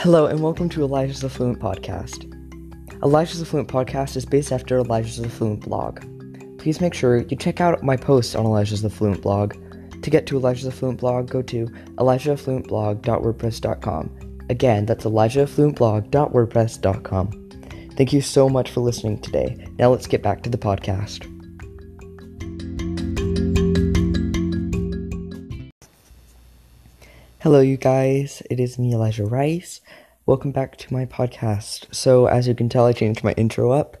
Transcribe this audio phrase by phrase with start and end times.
[0.00, 2.24] Hello, and welcome to Elijah's Affluent Podcast.
[3.02, 6.00] Elijah's Affluent Podcast is based after Elijah's Affluent blog.
[6.56, 9.56] Please make sure you check out my posts on Elijah's Affluent blog.
[10.00, 11.66] To get to Elijah's Affluent blog, go to
[11.98, 14.46] elijaheffluentblog.wordpress.com.
[14.48, 17.50] Again, that's elijaheffluentblog.wordpress.com.
[17.94, 19.66] Thank you so much for listening today.
[19.78, 21.39] Now let's get back to the podcast.
[27.42, 28.42] Hello, you guys.
[28.50, 29.80] It is me, Elijah Rice.
[30.26, 31.86] Welcome back to my podcast.
[31.90, 33.96] So, as you can tell, I changed my intro up,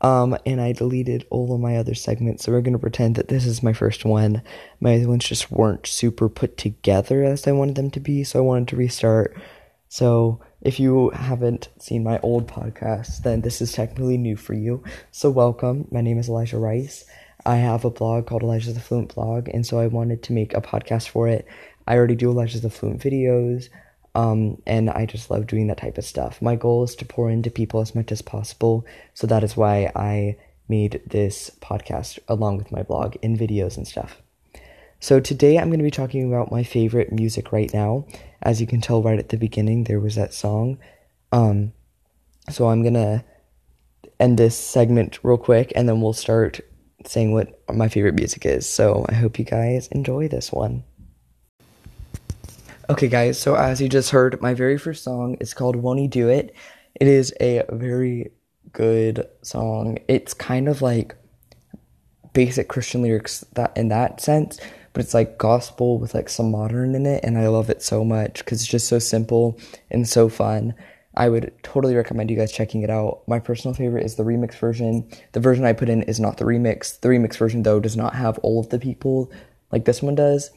[0.00, 2.44] um, and I deleted all of my other segments.
[2.44, 4.40] So we're gonna pretend that this is my first one.
[4.80, 8.38] My other ones just weren't super put together as I wanted them to be, so
[8.38, 9.36] I wanted to restart.
[9.90, 14.82] So, if you haven't seen my old podcast, then this is technically new for you.
[15.10, 15.88] So, welcome.
[15.90, 17.04] My name is Elijah Rice.
[17.44, 20.62] I have a blog called Elijah's Fluent Blog, and so I wanted to make a
[20.62, 21.46] podcast for it
[21.88, 23.70] I already do Elijah's Affluent videos,
[24.14, 26.42] um, and I just love doing that type of stuff.
[26.42, 29.90] My goal is to pour into people as much as possible, so that is why
[29.96, 30.36] I
[30.68, 34.20] made this podcast along with my blog in videos and stuff.
[35.00, 38.04] So today I'm going to be talking about my favorite music right now.
[38.42, 40.78] As you can tell right at the beginning, there was that song.
[41.32, 41.72] Um,
[42.50, 43.24] so I'm going to
[44.20, 46.60] end this segment real quick and then we'll start
[47.06, 48.68] saying what my favorite music is.
[48.68, 50.82] So I hope you guys enjoy this one.
[52.90, 56.06] Okay, guys, so as you just heard, my very first song is called Won't He
[56.06, 56.54] Do It.
[56.98, 58.30] It is a very
[58.72, 59.98] good song.
[60.08, 61.14] It's kind of like
[62.32, 64.58] basic Christian lyrics that in that sense,
[64.94, 68.06] but it's like gospel with like some modern in it, and I love it so
[68.06, 70.72] much because it's just so simple and so fun.
[71.14, 73.20] I would totally recommend you guys checking it out.
[73.26, 75.06] My personal favorite is the remix version.
[75.32, 76.98] The version I put in is not the remix.
[76.98, 79.30] The remix version, though, does not have all of the people
[79.70, 80.50] like this one does.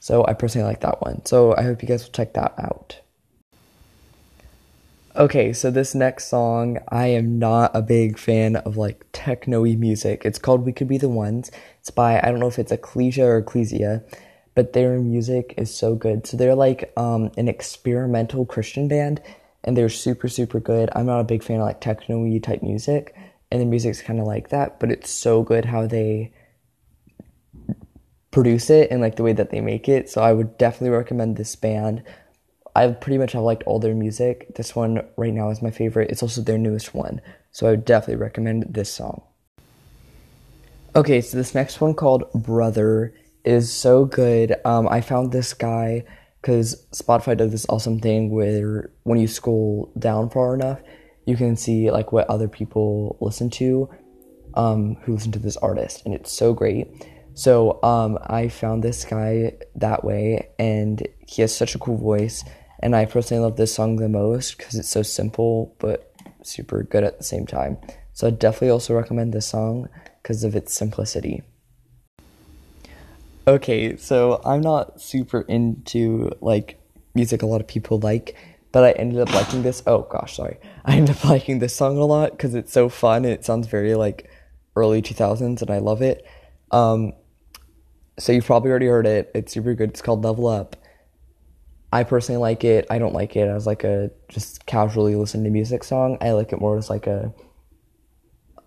[0.00, 1.24] So I personally like that one.
[1.24, 3.00] So I hope you guys will check that out.
[5.16, 10.22] Okay, so this next song, I am not a big fan of like techno-y music.
[10.24, 11.50] It's called We Could Be the Ones.
[11.80, 14.04] It's by I don't know if it's Ecclesia or Ecclesia,
[14.54, 16.24] but their music is so good.
[16.24, 19.20] So they're like um, an experimental Christian band,
[19.64, 20.88] and they're super super good.
[20.94, 23.16] I'm not a big fan of like techno-y type music,
[23.50, 26.32] and the music's kind of like that, but it's so good how they
[28.30, 30.10] produce it and like the way that they make it.
[30.10, 32.02] So I would definitely recommend this band.
[32.76, 34.54] I pretty much have liked all their music.
[34.54, 36.10] This one right now is my favorite.
[36.10, 37.20] It's also their newest one.
[37.50, 39.22] So I would definitely recommend this song.
[40.94, 44.54] Okay, so this next one called Brother is so good.
[44.64, 46.04] Um, I found this guy
[46.40, 50.80] because Spotify does this awesome thing where when you scroll down far enough,
[51.26, 53.88] you can see like what other people listen to,
[54.54, 56.88] um, who listen to this artist, and it's so great.
[57.38, 62.42] So um, I found this guy that way, and he has such a cool voice.
[62.80, 66.12] And I personally love this song the most because it's so simple but
[66.42, 67.76] super good at the same time.
[68.12, 69.88] So I definitely also recommend this song
[70.20, 71.44] because of its simplicity.
[73.46, 76.80] Okay, so I'm not super into like
[77.14, 78.34] music a lot of people like,
[78.72, 79.80] but I ended up liking this.
[79.86, 80.58] Oh gosh, sorry.
[80.84, 83.94] I ended up liking this song a lot because it's so fun it sounds very
[83.94, 84.28] like
[84.74, 86.26] early 2000s, and I love it.
[86.72, 87.12] Um,
[88.18, 89.30] so you've probably already heard it.
[89.34, 89.90] It's super good.
[89.90, 90.76] It's called Level Up.
[91.92, 92.86] I personally like it.
[92.90, 96.18] I don't like it as like a just casually listen to music song.
[96.20, 97.32] I like it more as like a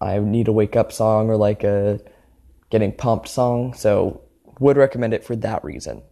[0.00, 2.00] I need a wake up song or like a
[2.70, 3.74] getting pumped song.
[3.74, 4.22] So
[4.58, 6.02] would recommend it for that reason.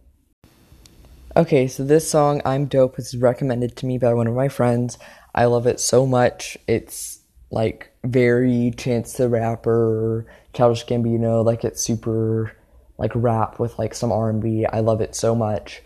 [1.35, 4.97] Okay, so this song I'm Dope was recommended to me by one of my friends.
[5.33, 6.57] I love it so much.
[6.67, 7.19] It's
[7.51, 12.51] like very Chance the Rapper, Childish Gambino, like it's super
[12.99, 14.65] like rap with like some R&B.
[14.65, 15.81] I love it so much.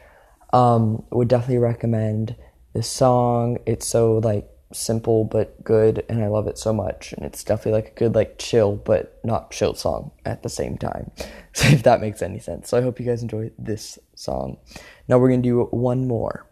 [0.51, 2.35] Um, would definitely recommend
[2.73, 3.59] this song.
[3.65, 7.73] It's so like simple but good and I love it so much and it's definitely
[7.73, 11.11] like a good like chill but not chill song at the same time.
[11.53, 12.69] So if that makes any sense.
[12.69, 14.57] So I hope you guys enjoy this song.
[15.07, 16.47] Now we're going to do one more.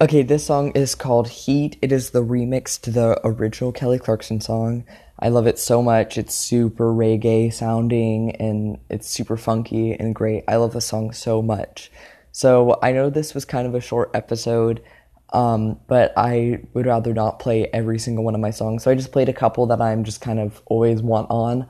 [0.00, 1.76] Okay, this song is called Heat.
[1.82, 4.84] It is the remix to the original Kelly Clarkson song.
[5.18, 6.16] I love it so much.
[6.16, 10.44] It's super reggae sounding and it's super funky and great.
[10.46, 11.90] I love the song so much.
[12.30, 14.84] So I know this was kind of a short episode,
[15.32, 18.84] um, but I would rather not play every single one of my songs.
[18.84, 21.66] So I just played a couple that I'm just kind of always want on.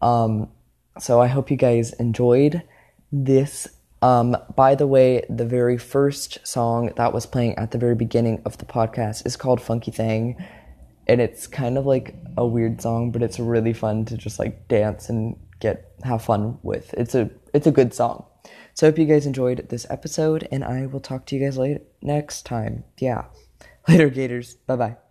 [0.00, 0.48] Um,
[0.98, 2.62] so I hope you guys enjoyed
[3.12, 3.68] this.
[4.02, 8.42] Um, by the way, the very first song that was playing at the very beginning
[8.44, 10.36] of the podcast is called Funky Thing
[11.06, 14.68] and it's kind of like a weird song, but it's really fun to just like
[14.68, 16.92] dance and get have fun with.
[16.94, 18.24] It's a it's a good song.
[18.74, 21.56] So I hope you guys enjoyed this episode, and I will talk to you guys
[21.56, 22.84] later next time.
[22.98, 23.24] Yeah,
[23.88, 24.54] Later, Gators.
[24.66, 25.05] Bye bye.